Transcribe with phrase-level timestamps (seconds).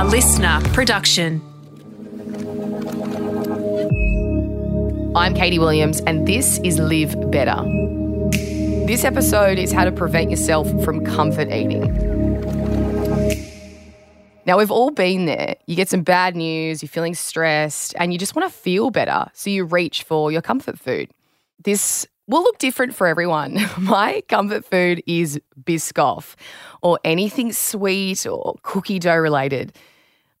[0.00, 1.42] a LiSTNR production.
[5.14, 7.62] I'm Katie Williams, and this is Live Better.
[8.86, 11.82] This episode is how to prevent yourself from comfort eating.
[14.46, 15.56] Now, we've all been there.
[15.66, 19.26] You get some bad news, you're feeling stressed, and you just want to feel better.
[19.34, 21.10] So you reach for your comfort food.
[21.62, 23.58] This will look different for everyone.
[23.78, 26.36] My comfort food is Biscoff
[26.80, 29.76] or anything sweet or cookie dough related.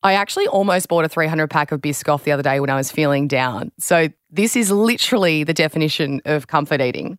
[0.02, 2.90] I actually almost bought a 300 pack of Biscoff the other day when I was
[2.90, 3.70] feeling down.
[3.78, 7.18] So, this is literally the definition of comfort eating.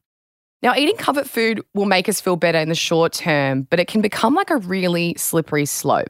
[0.64, 3.88] Now, eating comfort food will make us feel better in the short term, but it
[3.88, 6.10] can become like a really slippery slope.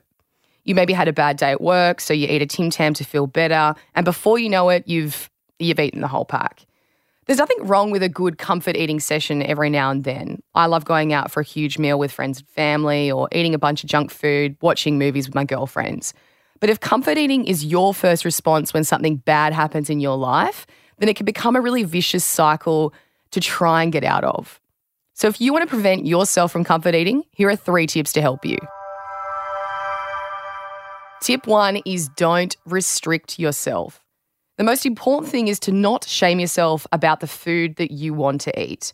[0.63, 3.03] You maybe had a bad day at work, so you eat a Tim Tam to
[3.03, 5.29] feel better, and before you know it, you've
[5.59, 6.65] you've eaten the whole pack.
[7.25, 10.41] There's nothing wrong with a good comfort eating session every now and then.
[10.55, 13.59] I love going out for a huge meal with friends and family or eating a
[13.59, 16.13] bunch of junk food, watching movies with my girlfriends.
[16.61, 20.65] But if comfort eating is your first response when something bad happens in your life,
[20.99, 22.93] then it can become a really vicious cycle
[23.31, 24.61] to try and get out of.
[25.15, 28.21] So if you want to prevent yourself from comfort eating, here are three tips to
[28.21, 28.57] help you.
[31.21, 34.03] Tip one is don't restrict yourself.
[34.57, 38.41] The most important thing is to not shame yourself about the food that you want
[38.41, 38.93] to eat.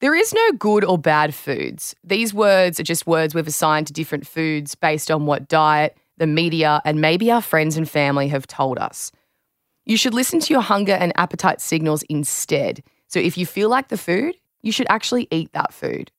[0.00, 1.94] There is no good or bad foods.
[2.04, 6.28] These words are just words we've assigned to different foods based on what diet, the
[6.28, 9.10] media, and maybe our friends and family have told us.
[9.86, 12.84] You should listen to your hunger and appetite signals instead.
[13.08, 16.12] So if you feel like the food, you should actually eat that food.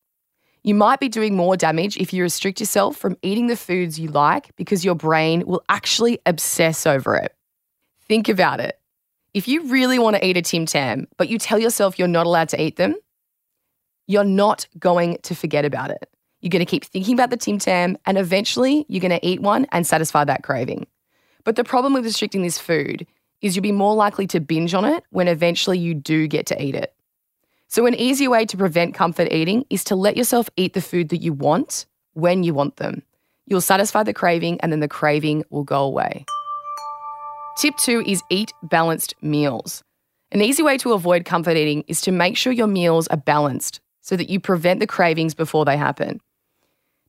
[0.63, 4.09] You might be doing more damage if you restrict yourself from eating the foods you
[4.09, 7.35] like because your brain will actually obsess over it.
[8.07, 8.79] Think about it.
[9.33, 12.25] If you really want to eat a Tim Tam, but you tell yourself you're not
[12.25, 12.95] allowed to eat them,
[14.07, 16.09] you're not going to forget about it.
[16.41, 19.41] You're going to keep thinking about the Tim Tam, and eventually you're going to eat
[19.41, 20.87] one and satisfy that craving.
[21.43, 23.05] But the problem with restricting this food
[23.41, 26.61] is you'll be more likely to binge on it when eventually you do get to
[26.61, 26.93] eat it.
[27.67, 31.09] So, an easy way to prevent comfort eating is to let yourself eat the food
[31.09, 33.03] that you want when you want them.
[33.45, 36.25] You'll satisfy the craving, and then the craving will go away.
[37.57, 39.83] Tip two is eat balanced meals.
[40.31, 43.79] An easy way to avoid comfort eating is to make sure your meals are balanced
[44.01, 46.19] so that you prevent the cravings before they happen.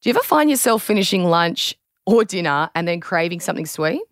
[0.03, 4.03] Do you ever find yourself finishing lunch or dinner and then craving something sweet?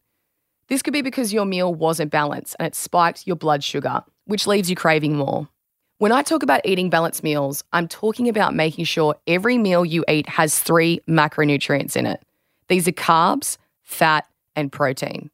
[0.69, 4.47] This could be because your meal wasn't balanced and it spiked your blood sugar, which
[4.47, 5.49] leaves you craving more.
[5.99, 10.05] When I talk about eating balanced meals, I'm talking about making sure every meal you
[10.09, 12.23] eat has three macronutrients in it.
[12.69, 15.29] These are carbs, fat, and protein.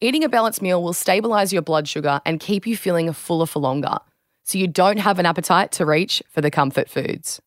[0.00, 3.60] Eating a balanced meal will stabilize your blood sugar and keep you feeling fuller for
[3.60, 3.98] longer,
[4.42, 7.40] so you don't have an appetite to reach for the comfort foods.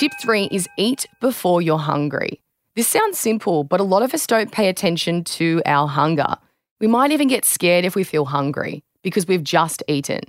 [0.00, 2.40] Tip three is eat before you're hungry.
[2.74, 6.36] This sounds simple, but a lot of us don't pay attention to our hunger.
[6.80, 10.20] We might even get scared if we feel hungry because we've just eaten,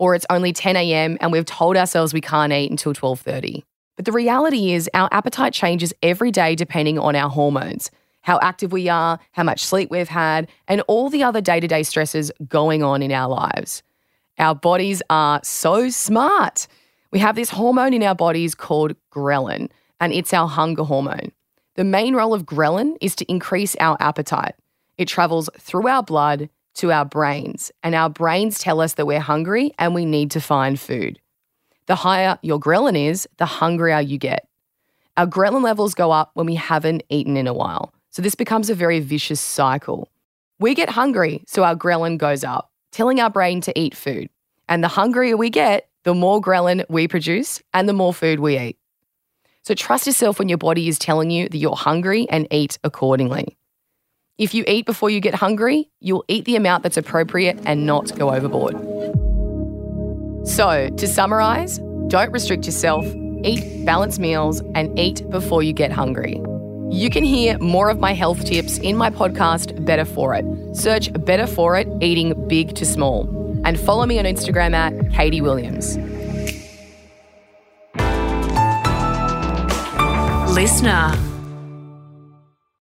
[0.00, 1.18] or it's only 10 a.m.
[1.20, 3.62] and we've told ourselves we can't eat until 12:30.
[3.94, 8.72] But the reality is our appetite changes every day depending on our hormones how active
[8.72, 12.32] we are, how much sleep we've had, and all the other day to day stresses
[12.48, 13.84] going on in our lives.
[14.40, 16.66] Our bodies are so smart.
[17.12, 21.30] We have this hormone in our bodies called ghrelin, and it's our hunger hormone.
[21.74, 24.54] The main role of ghrelin is to increase our appetite.
[24.96, 29.20] It travels through our blood to our brains, and our brains tell us that we're
[29.20, 31.20] hungry and we need to find food.
[31.86, 34.48] The higher your ghrelin is, the hungrier you get.
[35.18, 37.92] Our ghrelin levels go up when we haven't eaten in a while.
[38.10, 40.08] So this becomes a very vicious cycle.
[40.58, 44.30] We get hungry, so our ghrelin goes up, telling our brain to eat food.
[44.68, 48.58] And the hungrier we get, the more ghrelin we produce and the more food we
[48.58, 48.76] eat.
[49.62, 53.56] So trust yourself when your body is telling you that you're hungry and eat accordingly.
[54.38, 58.16] If you eat before you get hungry, you'll eat the amount that's appropriate and not
[58.18, 58.74] go overboard.
[60.48, 63.06] So, to summarize, don't restrict yourself,
[63.44, 66.42] eat balanced meals, and eat before you get hungry.
[66.90, 70.44] You can hear more of my health tips in my podcast, Better For It.
[70.74, 73.41] Search Better For It, eating big to small.
[73.64, 75.96] And follow me on Instagram at Katie Williams.
[80.54, 81.31] LiSTNR.